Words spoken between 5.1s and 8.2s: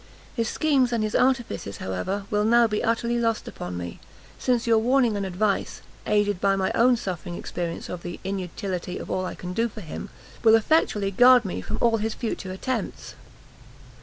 and advice, aided by my own suffering experience of the